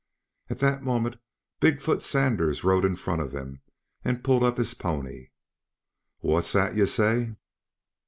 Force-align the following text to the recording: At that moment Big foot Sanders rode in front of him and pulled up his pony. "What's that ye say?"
At 0.49 0.57
that 0.61 0.81
moment 0.81 1.17
Big 1.59 1.79
foot 1.79 2.01
Sanders 2.01 2.63
rode 2.63 2.85
in 2.85 2.95
front 2.95 3.21
of 3.21 3.33
him 3.35 3.61
and 4.03 4.23
pulled 4.23 4.41
up 4.43 4.57
his 4.57 4.73
pony. 4.73 5.27
"What's 6.21 6.53
that 6.53 6.75
ye 6.75 6.87
say?" 6.87 7.35